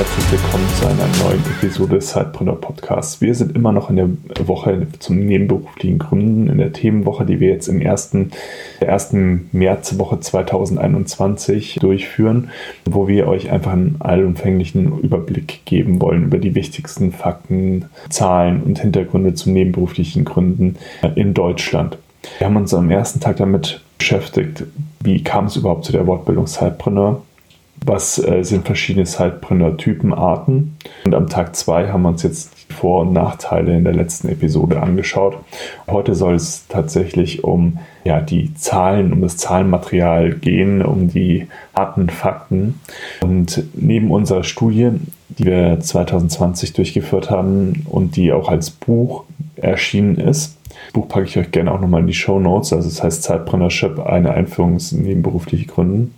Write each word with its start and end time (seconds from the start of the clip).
Herzlich 0.00 0.32
willkommen 0.32 0.66
zu 0.78 0.86
einer 0.86 1.06
neuen 1.22 1.44
Episode 1.58 1.96
des 1.96 2.08
Sidepreneur 2.08 2.58
Podcasts. 2.58 3.20
Wir 3.20 3.34
sind 3.34 3.54
immer 3.54 3.70
noch 3.70 3.90
in 3.90 3.96
der 3.96 4.08
Woche 4.48 4.86
zum 4.98 5.18
nebenberuflichen 5.26 5.98
Gründen, 5.98 6.48
in 6.48 6.56
der 6.56 6.72
Themenwoche, 6.72 7.26
die 7.26 7.38
wir 7.38 7.50
jetzt 7.50 7.68
im 7.68 7.82
ersten, 7.82 8.30
der 8.80 8.88
ersten 8.88 9.50
Märzwoche 9.52 10.18
2021 10.18 11.80
durchführen, 11.82 12.48
wo 12.86 13.08
wir 13.08 13.28
euch 13.28 13.50
einfach 13.50 13.72
einen 13.72 13.96
allumfänglichen 13.98 15.00
Überblick 15.00 15.66
geben 15.66 16.00
wollen 16.00 16.24
über 16.24 16.38
die 16.38 16.54
wichtigsten 16.54 17.12
Fakten, 17.12 17.84
Zahlen 18.08 18.62
und 18.62 18.78
Hintergründe 18.78 19.34
zum 19.34 19.52
nebenberuflichen 19.52 20.24
Gründen 20.24 20.76
in 21.14 21.34
Deutschland. 21.34 21.98
Wir 22.38 22.46
haben 22.46 22.56
uns 22.56 22.72
am 22.72 22.90
ersten 22.90 23.20
Tag 23.20 23.36
damit 23.36 23.82
beschäftigt, 23.98 24.64
wie 25.00 25.22
kam 25.22 25.44
es 25.44 25.56
überhaupt 25.56 25.84
zu 25.84 25.92
der 25.92 26.06
Wortbildung 26.06 26.46
Sidepreneur 26.46 27.20
was 27.84 28.18
äh, 28.18 28.42
sind 28.42 28.66
verschiedene 28.66 29.06
Sidepreneur-Typen, 29.06 30.12
Arten. 30.12 30.76
Und 31.04 31.14
am 31.14 31.28
Tag 31.28 31.56
2 31.56 31.88
haben 31.88 32.02
wir 32.02 32.10
uns 32.10 32.22
jetzt 32.22 32.52
die 32.68 32.74
Vor- 32.74 33.02
und 33.02 33.12
Nachteile 33.12 33.76
in 33.76 33.84
der 33.84 33.94
letzten 33.94 34.28
Episode 34.28 34.82
angeschaut. 34.82 35.38
Heute 35.88 36.14
soll 36.14 36.34
es 36.34 36.66
tatsächlich 36.68 37.44
um 37.44 37.78
ja, 38.04 38.20
die 38.20 38.54
Zahlen, 38.54 39.12
um 39.12 39.22
das 39.22 39.36
Zahlenmaterial 39.36 40.34
gehen, 40.34 40.82
um 40.82 41.08
die 41.08 41.48
harten 41.74 42.08
Fakten. 42.08 42.80
Und 43.22 43.64
neben 43.74 44.10
unserer 44.10 44.44
Studie, 44.44 44.90
die 45.28 45.44
wir 45.44 45.80
2020 45.80 46.72
durchgeführt 46.72 47.30
haben 47.30 47.86
und 47.88 48.16
die 48.16 48.32
auch 48.32 48.48
als 48.48 48.70
Buch 48.70 49.24
erschienen 49.56 50.16
ist, 50.16 50.59
Buch 50.92 51.08
packe 51.08 51.26
ich 51.26 51.38
euch 51.38 51.50
gerne 51.50 51.72
auch 51.72 51.80
nochmal 51.80 52.00
in 52.00 52.06
die 52.06 52.14
Show 52.14 52.38
Notes. 52.38 52.72
Also 52.72 52.88
es 52.88 53.02
heißt 53.02 53.22
Zeitpreneurship, 53.22 53.98
eine 54.00 54.32
Einführung 54.32 54.78
in 54.78 55.02
nebenberufliche 55.02 55.66
Gründen. 55.66 56.14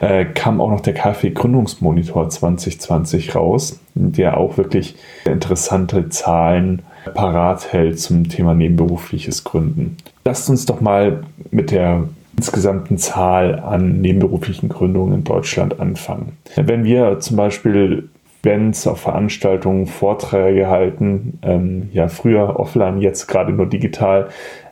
Äh, 0.00 0.26
kam 0.26 0.60
auch 0.60 0.70
noch 0.70 0.80
der 0.80 0.94
KfW 0.94 1.30
Gründungsmonitor 1.30 2.28
2020 2.28 3.34
raus, 3.34 3.80
der 3.94 4.36
auch 4.36 4.56
wirklich 4.56 4.96
interessante 5.24 6.08
Zahlen 6.08 6.82
parat 7.14 7.72
hält 7.72 8.00
zum 8.00 8.28
Thema 8.28 8.54
nebenberufliches 8.54 9.44
Gründen. 9.44 9.96
Lasst 10.24 10.50
uns 10.50 10.66
doch 10.66 10.80
mal 10.80 11.22
mit 11.50 11.70
der 11.70 12.04
insgesamten 12.36 12.98
Zahl 12.98 13.58
an 13.58 14.00
nebenberuflichen 14.00 14.68
Gründungen 14.68 15.14
in 15.14 15.24
Deutschland 15.24 15.80
anfangen. 15.80 16.36
Wenn 16.54 16.84
wir 16.84 17.18
zum 17.18 17.36
Beispiel 17.36 18.08
Events, 18.42 18.86
auf 18.86 19.00
Veranstaltungen, 19.00 19.86
Vorträge 19.86 20.68
halten. 20.68 21.38
Ähm, 21.42 21.90
ja, 21.92 22.08
früher 22.08 22.58
offline, 22.58 23.00
jetzt 23.00 23.26
gerade 23.26 23.52
nur 23.52 23.66
digital. 23.66 24.28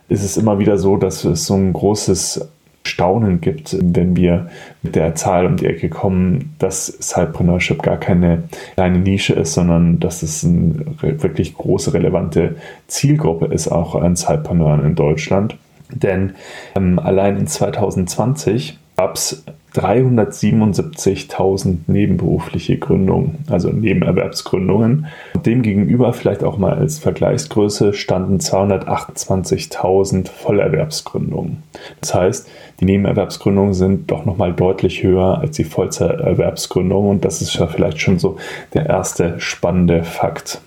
Ist 0.09 0.23
es 0.23 0.37
immer 0.37 0.59
wieder 0.59 0.77
so, 0.77 0.97
dass 0.97 1.23
es 1.25 1.45
so 1.45 1.55
ein 1.55 1.73
großes 1.73 2.49
Staunen 2.87 3.41
gibt, 3.41 3.77
wenn 3.81 4.15
wir 4.15 4.49
mit 4.81 4.95
der 4.95 5.13
Zahl 5.15 5.45
um 5.45 5.57
die 5.57 5.65
Ecke 5.65 5.89
kommen, 5.89 6.55
dass 6.57 6.85
Cypreneurship 6.85 7.83
gar 7.83 7.97
keine 7.97 8.43
kleine 8.75 8.99
Nische 8.99 9.33
ist, 9.33 9.53
sondern 9.53 9.99
dass 9.99 10.23
es 10.23 10.45
eine 10.45 10.85
wirklich 11.01 11.53
große, 11.53 11.93
relevante 11.93 12.55
Zielgruppe 12.87 13.47
ist, 13.47 13.67
auch 13.67 13.95
an 13.95 14.15
Cypreneuren 14.15 14.85
in 14.85 14.95
Deutschland. 14.95 15.57
Denn 15.91 16.35
ähm, 16.75 16.99
allein 16.99 17.37
in 17.37 17.47
2020 17.47 18.77
gab 18.95 19.15
es 19.15 19.43
377.000 19.77 21.77
nebenberufliche 21.87 22.77
Gründungen, 22.77 23.39
also 23.49 23.69
Nebenerwerbsgründungen. 23.69 25.07
Demgegenüber 25.45 26.13
vielleicht 26.13 26.43
auch 26.43 26.57
mal 26.57 26.73
als 26.73 26.97
Vergleichsgröße 26.99 27.93
standen 27.93 28.37
228.000 28.37 30.29
Vollerwerbsgründungen. 30.29 31.63
Das 32.01 32.15
heißt, 32.15 32.49
die 32.79 32.85
Nebenerwerbsgründungen 32.85 33.73
sind 33.73 34.09
doch 34.09 34.23
nochmal 34.25 34.53
deutlich 34.53 35.03
höher 35.03 35.39
als 35.39 35.57
die 35.57 35.63
Vollzeiterwerbsgründungen 35.63 37.11
und 37.11 37.25
das 37.25 37.41
ist 37.41 37.53
ja 37.55 37.67
vielleicht 37.67 38.01
schon 38.01 38.17
so 38.17 38.37
der 38.73 38.87
erste 38.87 39.39
spannende 39.39 40.03
Fakt. 40.03 40.61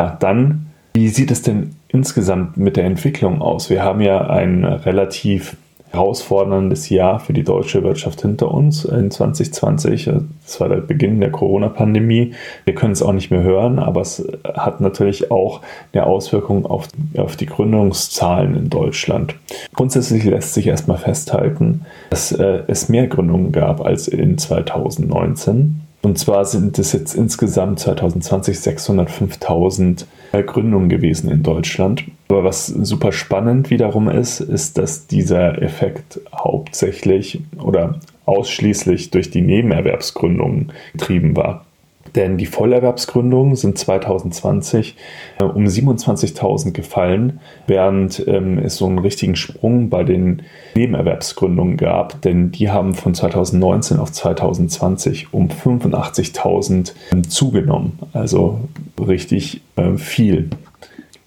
Ja, 0.00 0.16
dann, 0.18 0.66
wie 0.94 1.08
sieht 1.08 1.30
es 1.30 1.42
denn 1.42 1.76
insgesamt 1.88 2.56
mit 2.56 2.76
der 2.76 2.84
Entwicklung 2.84 3.42
aus? 3.42 3.70
Wir 3.70 3.82
haben 3.82 4.00
ja 4.00 4.28
ein 4.28 4.64
relativ 4.64 5.56
herausforderndes 5.94 6.88
Jahr 6.88 7.20
für 7.20 7.32
die 7.32 7.44
deutsche 7.44 7.82
Wirtschaft 7.82 8.22
hinter 8.22 8.52
uns 8.52 8.84
in 8.84 9.10
2020. 9.10 10.10
Das 10.44 10.60
war 10.60 10.68
der 10.68 10.76
Beginn 10.76 11.20
der 11.20 11.30
Corona-Pandemie. 11.30 12.34
Wir 12.64 12.74
können 12.74 12.92
es 12.92 13.02
auch 13.02 13.12
nicht 13.12 13.30
mehr 13.30 13.42
hören, 13.42 13.78
aber 13.78 14.00
es 14.00 14.26
hat 14.54 14.80
natürlich 14.80 15.30
auch 15.30 15.60
eine 15.92 16.06
Auswirkung 16.06 16.66
auf, 16.66 16.88
auf 17.16 17.36
die 17.36 17.46
Gründungszahlen 17.46 18.54
in 18.54 18.70
Deutschland. 18.70 19.34
Grundsätzlich 19.74 20.24
lässt 20.24 20.54
sich 20.54 20.66
erstmal 20.66 20.98
festhalten, 20.98 21.86
dass 22.10 22.32
äh, 22.32 22.62
es 22.66 22.88
mehr 22.88 23.06
Gründungen 23.06 23.52
gab 23.52 23.84
als 23.84 24.08
in 24.08 24.38
2019. 24.38 25.80
Und 26.02 26.18
zwar 26.18 26.44
sind 26.44 26.78
es 26.78 26.92
jetzt 26.92 27.14
insgesamt 27.14 27.80
2020 27.80 28.58
605.000 28.58 30.04
Gründungen 30.42 30.88
gewesen 30.88 31.30
in 31.30 31.42
Deutschland. 31.42 32.04
Aber 32.28 32.44
was 32.44 32.66
super 32.66 33.12
spannend 33.12 33.70
wiederum 33.70 34.08
ist, 34.08 34.40
ist, 34.40 34.78
dass 34.78 35.06
dieser 35.06 35.60
Effekt 35.62 36.20
hauptsächlich 36.34 37.42
oder 37.62 38.00
ausschließlich 38.24 39.10
durch 39.10 39.30
die 39.30 39.42
Nebenerwerbsgründungen 39.42 40.72
getrieben 40.92 41.36
war. 41.36 41.66
Denn 42.14 42.38
die 42.38 42.46
Vollerwerbsgründungen 42.46 43.56
sind 43.56 43.76
2020 43.76 44.94
äh, 45.40 45.44
um 45.44 45.64
27.000 45.64 46.70
gefallen, 46.70 47.40
während 47.66 48.24
ähm, 48.28 48.58
es 48.58 48.76
so 48.76 48.86
einen 48.86 48.98
richtigen 48.98 49.34
Sprung 49.34 49.88
bei 49.88 50.04
den 50.04 50.42
Nebenerwerbsgründungen 50.76 51.76
gab, 51.76 52.22
denn 52.22 52.52
die 52.52 52.70
haben 52.70 52.94
von 52.94 53.14
2019 53.14 53.98
auf 53.98 54.12
2020 54.12 55.32
um 55.32 55.48
85.000 55.48 56.92
ähm, 57.12 57.28
zugenommen. 57.28 57.98
Also 58.12 58.60
richtig 59.04 59.62
äh, 59.76 59.96
viel. 59.96 60.50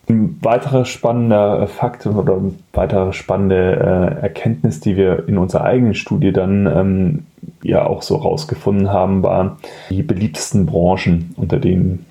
Ein 0.10 0.38
weiterer 0.42 0.86
spannender 0.86 1.68
Fakt 1.68 2.06
oder 2.06 2.38
eine 2.38 2.54
weitere 2.72 3.12
spannende 3.12 3.76
äh, 3.76 4.22
Erkenntnis, 4.22 4.80
die 4.80 4.96
wir 4.96 5.28
in 5.28 5.38
unserer 5.38 5.66
eigenen 5.66 5.96
Studie 5.96 6.32
dann 6.32 6.66
ähm, 6.66 7.26
ja 7.62 7.86
auch 7.86 8.02
so 8.02 8.16
rausgefunden 8.16 8.90
haben, 8.90 9.22
waren 9.24 9.58
die 9.90 10.04
beliebtesten 10.04 10.66
Branchen, 10.66 11.34
unter 11.36 11.60
denen 11.60 12.06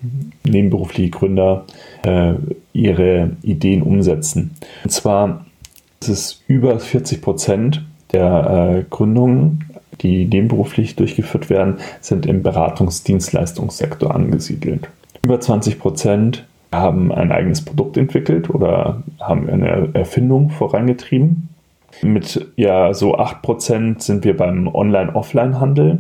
nebenberufliche 0.45 1.11
Gründer 1.11 1.65
äh, 2.03 2.35
ihre 2.75 3.31
Ideen 3.43 3.83
umsetzen. 3.83 4.55
Und 4.85 4.91
zwar 4.91 5.47
ist 6.01 6.09
es 6.09 6.43
über 6.47 6.79
40 6.79 7.23
Prozent 7.23 7.83
der 8.13 8.77
äh, 8.79 8.85
Gründungen, 8.91 9.65
die 10.03 10.27
nebenberuflich 10.27 10.97
durchgeführt 10.97 11.49
werden, 11.49 11.79
sind 12.01 12.27
im 12.27 12.43
Beratungsdienstleistungssektor 12.43 14.15
angesiedelt. 14.15 14.89
Über 15.23 15.41
20 15.41 15.79
Prozent 15.79 16.45
haben 16.81 17.13
ein 17.13 17.33
eigenes 17.33 17.65
Produkt 17.65 17.97
entwickelt 17.97 18.51
oder 18.51 19.03
haben 19.21 19.49
eine 19.49 19.91
Erfindung 19.95 20.51
vorangetrieben. 20.51 21.49
Mit 22.03 22.47
ja 22.57 22.93
so 22.93 23.17
8% 23.17 24.03
sind 24.03 24.25
wir 24.25 24.37
beim 24.37 24.69
Online-Offline-Handel. 24.69 25.99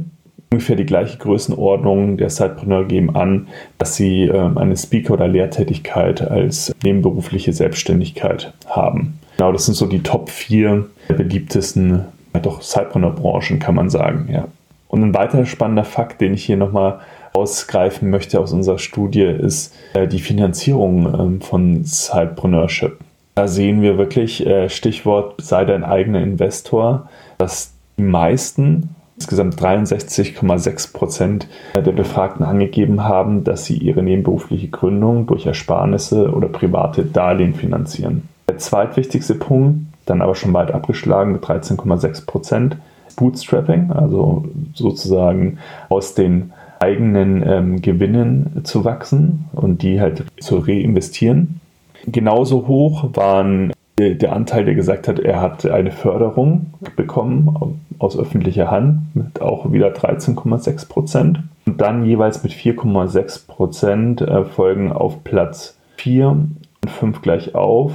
Ungefähr 0.50 0.76
die 0.76 0.86
gleiche 0.86 1.18
Größenordnung 1.18 2.18
der 2.18 2.30
Sidepreneur 2.30 2.84
geben 2.84 3.16
an, 3.16 3.48
dass 3.78 3.96
sie 3.96 4.24
äh, 4.24 4.50
eine 4.54 4.76
Speaker- 4.76 5.14
oder 5.14 5.26
Lehrtätigkeit 5.26 6.22
als 6.22 6.72
nebenberufliche 6.84 7.52
Selbstständigkeit 7.52 8.52
haben. 8.68 9.18
Genau, 9.36 9.52
das 9.52 9.66
sind 9.66 9.74
so 9.74 9.86
die 9.86 10.02
Top 10.02 10.30
4 10.30 10.86
der 11.08 11.14
beliebtesten 11.14 12.04
ja, 12.34 12.40
doch 12.40 12.62
Sidepreneur-Branchen, 12.62 13.58
kann 13.58 13.74
man 13.74 13.90
sagen. 13.90 14.28
Ja. 14.32 14.48
Und 14.88 15.02
ein 15.02 15.14
weiterer 15.14 15.46
spannender 15.46 15.84
Fakt, 15.84 16.20
den 16.20 16.34
ich 16.34 16.44
hier 16.44 16.56
nochmal 16.56 17.00
ausgreifen 17.36 18.10
möchte 18.10 18.40
aus 18.40 18.52
unserer 18.52 18.78
Studie, 18.78 19.22
ist 19.22 19.74
äh, 19.92 20.08
die 20.08 20.20
Finanzierung 20.20 21.14
ähm, 21.14 21.40
von 21.40 21.84
Sidepreneurship. 21.84 22.98
Da 23.34 23.46
sehen 23.46 23.82
wir 23.82 23.98
wirklich, 23.98 24.46
äh, 24.46 24.70
Stichwort 24.70 25.42
sei 25.42 25.66
dein 25.66 25.84
eigener 25.84 26.22
Investor, 26.22 27.10
dass 27.36 27.72
die 27.98 28.02
meisten, 28.02 28.94
insgesamt 29.16 29.60
63,6 29.60 30.92
Prozent 30.92 31.48
der 31.74 31.92
Befragten 31.92 32.44
angegeben 32.44 33.04
haben, 33.04 33.44
dass 33.44 33.64
sie 33.64 33.76
ihre 33.76 34.02
nebenberufliche 34.02 34.68
Gründung 34.68 35.26
durch 35.26 35.46
Ersparnisse 35.46 36.30
oder 36.32 36.48
private 36.48 37.04
Darlehen 37.04 37.54
finanzieren. 37.54 38.28
Der 38.48 38.58
zweitwichtigste 38.58 39.34
Punkt, 39.34 39.86
dann 40.04 40.22
aber 40.22 40.34
schon 40.34 40.52
weit 40.52 40.70
abgeschlagen 40.70 41.32
mit 41.32 41.44
13,6 41.44 42.26
Prozent, 42.26 42.76
Bootstrapping, 43.16 43.90
also 43.92 44.44
sozusagen 44.74 45.58
aus 45.88 46.14
den 46.14 46.52
eigenen 46.86 47.42
ähm, 47.46 47.82
Gewinnen 47.82 48.60
zu 48.64 48.84
wachsen 48.84 49.46
und 49.52 49.82
die 49.82 50.00
halt 50.00 50.24
zu 50.40 50.58
reinvestieren. 50.58 51.60
Genauso 52.06 52.68
hoch 52.68 53.10
waren 53.14 53.72
der 53.98 54.32
Anteil, 54.34 54.66
der 54.66 54.74
gesagt 54.74 55.08
hat, 55.08 55.18
er 55.18 55.40
hat 55.40 55.64
eine 55.66 55.90
Förderung 55.90 56.66
bekommen 56.96 57.80
aus 57.98 58.18
öffentlicher 58.18 58.70
Hand 58.70 59.16
mit 59.16 59.40
auch 59.40 59.72
wieder 59.72 59.88
13,6 59.88 60.88
Prozent. 60.88 61.40
Und 61.64 61.80
dann 61.80 62.04
jeweils 62.04 62.42
mit 62.42 62.52
4,6 62.52 63.46
Prozent 63.46 64.20
äh, 64.20 64.44
folgen 64.44 64.92
auf 64.92 65.24
Platz 65.24 65.78
4 65.96 66.28
und 66.28 66.56
5 66.86 67.22
gleich 67.22 67.54
auf. 67.54 67.92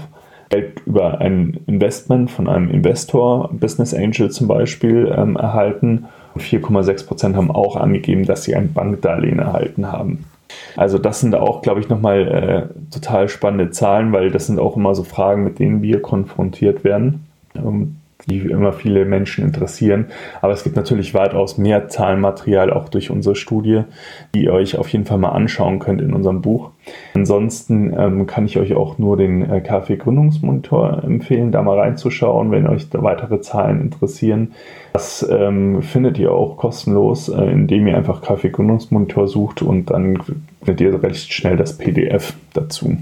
Über 0.86 1.20
ein 1.20 1.62
Investment 1.68 2.30
von 2.30 2.50
einem 2.50 2.70
Investor, 2.70 3.50
Business 3.54 3.94
Angel 3.94 4.32
zum 4.32 4.48
Beispiel, 4.48 5.14
ähm, 5.16 5.38
erhalten. 5.38 6.08
Und 6.34 6.42
4,6 6.42 7.08
Prozent 7.08 7.36
haben 7.36 7.52
auch 7.52 7.76
angegeben, 7.76 8.26
dass 8.26 8.44
sie 8.44 8.56
ein 8.56 8.74
Bankdarlehen 8.74 9.40
erhalten 9.40 9.92
haben. 9.92 10.26
Also 10.76 10.98
das 10.98 11.20
sind 11.22 11.36
auch, 11.36 11.62
glaube 11.62 11.80
ich, 11.80 11.90
nochmal 11.90 12.28
äh, 12.28 12.92
total 12.92 13.30
spannende 13.30 13.72
Zahlen, 13.72 14.12
weil 14.12 14.32
das 14.32 14.48
sind 14.48 14.60
auch 14.60 14.76
immer 14.76 14.96
so 14.96 15.04
Fragen, 15.04 15.44
mit 15.44 15.60
denen 15.60 15.82
wir 15.82 16.02
konfrontiert 16.02 16.84
werden, 16.84 17.28
ähm, 17.56 17.98
die 18.28 18.40
immer 18.40 18.74
viele 18.74 19.06
Menschen 19.06 19.44
interessieren. 19.44 20.08
Aber 20.42 20.54
es 20.54 20.64
gibt 20.64 20.76
natürlich 20.76 21.14
weitaus 21.14 21.58
mehr 21.58 21.88
Zahlenmaterial 21.88 22.72
auch 22.72 22.90
durch 22.90 23.10
unsere 23.10 23.36
Studie, 23.36 23.84
die 24.34 24.46
ihr 24.46 24.54
euch 24.54 24.78
auf 24.78 24.88
jeden 24.90 25.06
Fall 25.06 25.18
mal 25.18 25.30
anschauen 25.30 25.80
könnt 25.80 26.02
in 26.02 26.14
unserem 26.14 26.42
Buch. 26.42 26.72
Ansonsten 27.14 27.94
ähm, 27.98 28.26
kann 28.26 28.46
ich 28.46 28.58
euch 28.58 28.74
auch 28.74 28.98
nur 28.98 29.18
den 29.18 29.50
äh, 29.50 29.62
KfW 29.62 29.98
Gründungsmonitor 29.98 31.04
empfehlen, 31.04 31.52
da 31.52 31.62
mal 31.62 31.80
reinzuschauen, 31.80 32.52
wenn 32.52 32.68
euch 32.68 32.88
weitere 32.92 33.42
Zahlen 33.42 33.82
interessieren. 33.82 34.54
Das 34.94 35.28
ähm, 35.30 35.82
findet 35.84 36.18
ihr 36.18 36.32
auch 36.32 36.58
kostenlos, 36.58 37.30
äh, 37.30 37.44
indem 37.44 37.88
ihr 37.88 37.98
einfach 37.98 38.22
KfW 38.22 38.50
Gründungsmonitor 38.50 39.28
sucht 39.28 39.62
und 39.62 39.92
dann 39.92 40.22
findet 40.64 40.82
ihr 40.82 41.04
recht 41.04 41.32
schnell 41.32 41.58
das 41.58 41.78
PDF 41.78 42.34
dazu. 42.54 42.98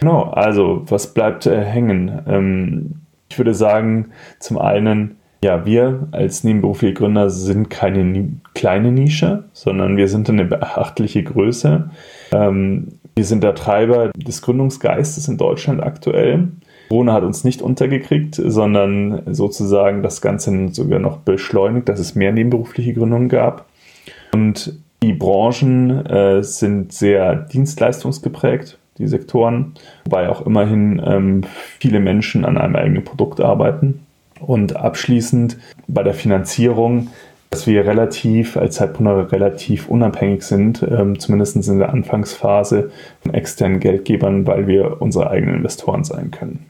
Genau, 0.00 0.24
also 0.24 0.82
was 0.88 1.12
bleibt 1.12 1.46
äh, 1.46 1.62
hängen? 1.64 2.20
Ähm, 2.28 3.03
ich 3.34 3.38
würde 3.38 3.54
sagen, 3.54 4.12
zum 4.38 4.58
einen, 4.58 5.16
ja, 5.42 5.66
wir 5.66 6.06
als 6.12 6.44
nebenberufliche 6.44 6.94
Gründer 6.94 7.30
sind 7.30 7.68
keine 7.68 8.04
ni 8.04 8.36
kleine 8.54 8.92
Nische, 8.92 9.44
sondern 9.52 9.96
wir 9.96 10.06
sind 10.06 10.30
eine 10.30 10.44
beachtliche 10.44 11.24
Größe. 11.24 11.90
Ähm, 12.30 13.00
wir 13.16 13.24
sind 13.24 13.42
der 13.42 13.56
Treiber 13.56 14.12
des 14.14 14.40
Gründungsgeistes 14.40 15.26
in 15.26 15.36
Deutschland 15.36 15.82
aktuell. 15.82 16.48
Corona 16.90 17.14
hat 17.14 17.24
uns 17.24 17.42
nicht 17.42 17.60
untergekriegt, 17.60 18.36
sondern 18.36 19.22
sozusagen 19.34 20.04
das 20.04 20.20
Ganze 20.20 20.68
sogar 20.68 21.00
noch 21.00 21.18
beschleunigt, 21.18 21.88
dass 21.88 21.98
es 21.98 22.14
mehr 22.14 22.30
nebenberufliche 22.30 22.94
Gründungen 22.94 23.28
gab. 23.28 23.66
Und 24.32 24.78
die 25.02 25.12
Branchen 25.12 26.06
äh, 26.06 26.44
sind 26.44 26.92
sehr 26.92 27.34
dienstleistungsgeprägt, 27.34 28.78
die 28.98 29.06
Sektoren, 29.06 29.74
wobei 30.04 30.28
auch 30.28 30.44
immerhin 30.46 31.02
ähm, 31.04 31.42
viele 31.78 32.00
Menschen 32.00 32.44
an 32.44 32.58
einem 32.58 32.76
eigenen 32.76 33.04
Produkt 33.04 33.40
arbeiten. 33.40 34.06
Und 34.40 34.76
abschließend 34.76 35.58
bei 35.86 36.02
der 36.02 36.14
Finanzierung 36.14 37.08
dass 37.54 37.68
wir 37.68 37.86
relativ 37.86 38.56
als 38.56 38.74
Zeitpreneur 38.74 39.30
relativ 39.30 39.88
unabhängig 39.88 40.42
sind, 40.42 40.82
ähm, 40.82 41.20
zumindest 41.20 41.68
in 41.68 41.78
der 41.78 41.90
Anfangsphase 41.90 42.90
von 43.20 43.32
externen 43.32 43.78
Geldgebern, 43.78 44.44
weil 44.48 44.66
wir 44.66 45.00
unsere 45.00 45.30
eigenen 45.30 45.58
Investoren 45.58 46.02
sein 46.02 46.32
können. 46.32 46.66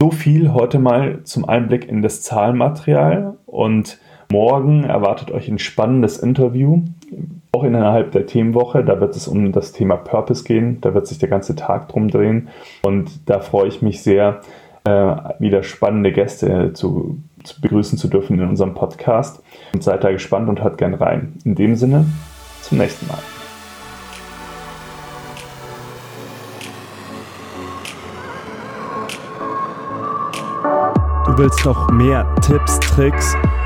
So 0.00 0.10
viel 0.10 0.52
heute 0.52 0.80
mal 0.80 1.20
zum 1.22 1.48
Einblick 1.48 1.88
in 1.88 2.02
das 2.02 2.22
Zahlenmaterial 2.22 3.36
und 3.46 3.98
morgen 4.28 4.82
erwartet 4.82 5.30
euch 5.30 5.48
ein 5.48 5.60
spannendes 5.60 6.18
Interview, 6.18 6.82
auch 7.56 7.64
innerhalb 7.64 8.12
der 8.12 8.26
Themenwoche. 8.26 8.84
Da 8.84 9.00
wird 9.00 9.16
es 9.16 9.26
um 9.26 9.52
das 9.52 9.72
Thema 9.72 9.96
Purpose 9.96 10.44
gehen, 10.44 10.80
da 10.82 10.94
wird 10.94 11.06
sich 11.06 11.18
der 11.18 11.28
ganze 11.28 11.56
Tag 11.56 11.88
drum 11.88 12.08
drehen 12.08 12.48
und 12.84 13.28
da 13.28 13.40
freue 13.40 13.68
ich 13.68 13.80
mich 13.80 14.02
sehr, 14.02 14.40
äh, 14.84 15.16
wieder 15.38 15.62
spannende 15.62 16.12
Gäste 16.12 16.72
zu 16.74 17.18
zu 17.46 17.60
begrüßen 17.60 17.96
zu 17.96 18.08
dürfen 18.08 18.38
in 18.38 18.48
unserem 18.48 18.74
Podcast. 18.74 19.42
Und 19.72 19.82
seid 19.82 20.04
da 20.04 20.10
gespannt 20.10 20.48
und 20.48 20.62
hört 20.62 20.78
gern 20.78 20.94
rein. 20.94 21.34
In 21.44 21.54
dem 21.54 21.76
Sinne, 21.76 22.06
zum 22.62 22.78
nächsten 22.78 23.06
Mal. 23.06 23.18
Du 31.26 31.38
willst 31.38 31.64
noch 31.64 31.90
mehr 31.90 32.26
Tipps, 32.40 32.80
Tricks 32.80 33.36